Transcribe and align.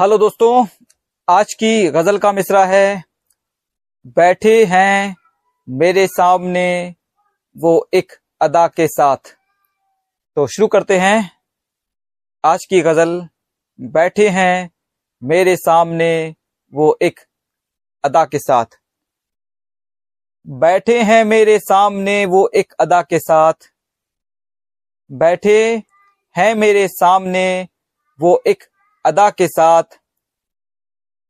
Hello 0.00 0.18
दोस्तों, 0.18 0.66
आज 1.28 1.54
की 1.54 1.88
गज़ल 1.90 2.18
का 2.18 2.32
मिसरा 2.32 2.64
है। 2.64 3.04
बैठे 4.06 4.64
हैं 4.64 5.16
मेरे 5.68 6.06
सामने 6.06 6.94
वो 7.56 7.88
एक 7.94 8.12
अदा 8.40 8.68
के 8.68 8.88
साथ। 8.88 9.16
तो 10.36 10.46
शुरू 10.46 10.68
करते 10.68 10.98
हैं। 10.98 11.30
आज 12.44 12.64
की 12.64 12.80
गज़ल, 12.80 13.28
बैठे 13.80 14.28
हैं 14.28 14.70
मेरे 15.22 15.56
सामने 15.56 16.34
वो 16.74 16.98
एक 17.02 17.20
अदा 18.04 18.24
के 18.24 18.38
साथ। 18.38 18.66
बैठे 20.46 21.02
हैं 21.02 21.24
मेरे 21.24 21.58
सामने 21.58 22.26
वो 22.26 22.50
एक 22.54 22.72
अदा 22.72 23.02
के 23.02 23.18
साथ। 23.18 23.54
बैठे 25.12 25.82
हैं 26.36 26.54
मेरे 26.54 26.88
सामने 26.88 27.68
वो 28.20 28.42
एक 28.46 28.64
अदा 29.04 29.30
के 29.30 29.48
साथ, 29.48 29.82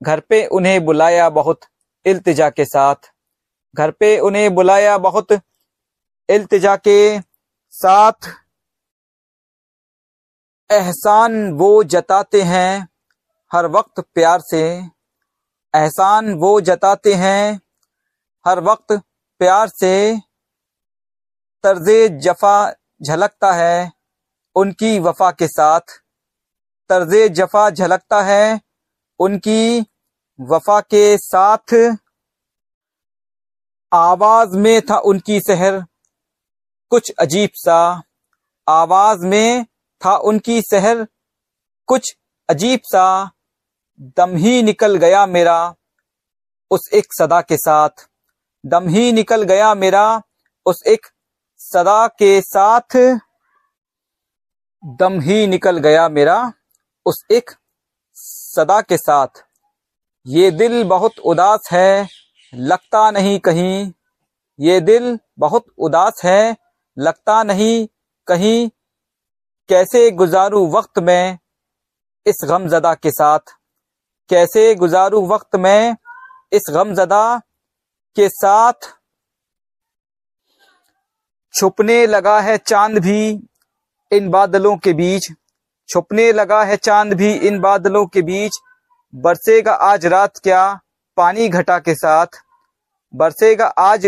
घर 0.03 0.21
पे 0.21 0.47
उन्हें 0.47 0.85
बुलाया 0.85 1.31
बहुत 1.31 1.61
इल्तिजा 2.07 2.51
के 2.51 2.65
साथ। 2.65 2.97
घर 3.75 3.91
पे 3.91 4.19
उन्हें 4.19 4.55
बुलाया 4.55 4.99
बहुत 4.99 5.33
इल्तिजा 6.29 6.77
के 6.77 7.21
साथ। 7.71 8.29
एहसान 10.71 11.53
वो 11.53 11.85
जताते 11.85 12.43
हैं 12.43 12.89
हर 13.53 13.67
वक्त 13.67 14.01
प्यार 14.01 14.41
से। 14.41 14.63
एहसान 15.75 16.35
वो 16.35 16.61
जताते 16.61 17.15
हैं 17.15 17.61
हर 18.47 18.61
वक्त 18.61 18.93
प्यार 19.41 19.69
से। 19.69 20.21
तर्ज 21.63 21.91
जफा 22.23 22.73
झलकता 23.03 23.53
है 23.53 23.93
उनकी 24.57 24.99
वफा 24.99 25.31
के 25.31 25.49
साथ। 25.49 25.81
तर्ज 26.91 27.33
जफा 27.33 27.71
झलकता 27.71 28.23
है, 28.23 28.61
उनकी 29.19 29.87
वफा 30.41 30.81
के 30.81 31.19
साथ 31.19 31.75
आवाज़ 33.93 34.57
में 34.57 34.81
था 34.83 34.99
उनकी 34.99 35.41
सहर। 35.41 35.85
कुछ 36.91 37.13
अजीब 37.19 37.51
सा 37.55 38.03
आवाज़ 38.69 39.27
में 39.27 39.65
था 40.05 40.17
उनकी 40.17 40.63
सहर। 40.63 41.07
कुछ 41.87 42.17
अजीब 42.49 42.81
सा 42.85 43.31
दम 44.17 44.37
ही 44.37 44.63
निकल 44.63 44.97
गया 44.97 45.27
मेरा 45.27 45.75
उस 46.71 46.89
एक 46.93 47.15
सदा 47.15 47.41
के 47.41 47.57
साथ। 47.57 48.09
दम 48.67 48.89
ही 48.89 49.13
निकल 49.13 49.43
गया 49.43 49.75
मेरा 49.75 50.23
उस 50.67 50.83
एक 50.87 51.07
सदा 51.61 52.07
के 52.09 52.41
साथ। 52.41 52.97
दम 54.85 55.21
ही 55.21 55.47
निकल 55.47 55.79
गया 55.79 56.09
मेरा 56.09 56.53
उस 57.07 57.25
एक 57.31 57.51
सदा 58.15 58.81
के 58.81 58.97
साथ। 58.97 59.29
ये 60.27 60.51
दिल 60.51 60.85
बहुत 60.85 61.19
उदास 61.19 61.69
है, 61.73 62.09
लगता 62.55 63.11
नहीं 63.11 63.41
कहीं। 63.41 63.93
ये 64.61 64.81
दिल 64.81 65.19
बहुत 65.39 65.65
उदास 65.79 66.21
है, 66.25 66.57
लगता 66.99 67.43
नहीं 67.43 67.89
कहीं। 68.27 68.71
कैसे 69.69 70.11
गुजारू 70.11 70.71
वक्त 70.71 70.99
में 70.99 71.39
इस 72.27 72.37
गमजदा 72.45 72.95
के 72.95 73.11
साथ? 73.11 73.39
कैसे 74.29 74.75
गुजारू 74.75 75.27
वक्त 75.27 75.57
में 75.57 75.97
इस 76.53 76.63
गमजदा 76.71 77.39
के 78.17 78.29
साथ? 78.29 78.73
छुपने 81.55 82.07
लगा 82.07 82.41
है 82.41 82.59
चाँद 82.59 82.99
भी 82.99 83.49
इन 84.13 84.31
बादलों 84.31 84.77
के 84.77 84.93
बीच। 84.93 85.33
छुपने 85.91 86.33
लगा 86.33 86.65
है 86.65 86.77
चाँद 86.77 87.15
भी 87.15 87.35
इन 87.35 87.61
बादलों 87.61 88.07
के 88.07 88.23
बीच। 88.23 88.53
बरसेगा 89.15 89.73
आज 89.73 90.07
रात 90.07 90.39
क्या? 90.39 90.81
पानी 91.17 91.49
घटा 91.49 91.79
के 91.79 91.95
साथ। 91.95 92.27
बरसेगा 93.15 93.67
आज 93.67 94.07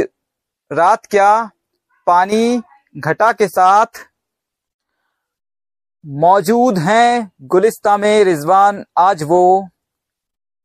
रात 0.73 1.07
क्या? 1.07 1.51
पानी 2.07 2.63
घटा 2.97 3.33
के 3.33 3.49
साथ। 3.49 3.87
मौजूद 6.07 6.79
हैं 6.79 7.33
गुलिस्ता 7.43 7.97
में 7.97 8.25
रिजवान 8.25 8.85
आज 8.99 9.23
वो। 9.23 9.69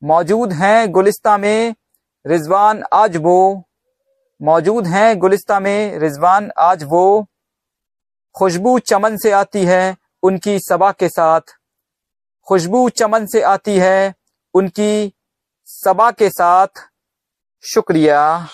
मौजूद 0.04 0.54
हैं 0.54 0.92
गुलिस्ता 0.92 1.38
में 1.38 1.76
रिजवान 2.28 2.84
आज 2.94 3.18
वो। 3.18 3.64
मौजूद 4.42 4.88
हैं 4.88 5.20
गुलिस्ता 5.20 5.60
में 5.60 6.00
रिजवान 6.00 6.52
आज 6.58 6.84
वो। 6.84 7.26
खुशबू 8.36 8.80
चमन 8.80 9.18
से 9.18 9.32
आती 9.32 9.66
है। 9.66 9.98
उनकी 10.28 10.60
सबा 10.60 10.92
के 10.92 11.10
साथ। 11.10 11.42
खुशबू 12.48 12.90
चमन 12.90 13.26
से 13.26 13.42
आती 13.42 13.78
है 13.78 14.16
उनकी 14.54 15.14
सबा 15.66 16.12
के 16.12 16.30
साथ। 16.30 16.68
शुक्रिया। 17.64 18.48